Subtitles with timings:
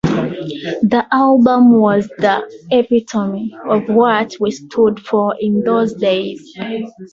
[0.81, 6.57] That album was the epitome of what we stood for in those days.